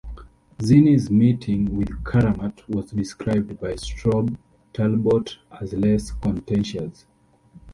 Zinni'e 0.57 1.11
meeting 1.11 1.77
with 1.77 1.89
Karamat 2.03 2.67
was 2.67 2.89
described 2.89 3.59
by 3.59 3.73
Strobe 3.73 4.35
Talbott 4.73 5.37
as 5.61 5.73
less 5.73 6.09
contentious. 6.09 7.05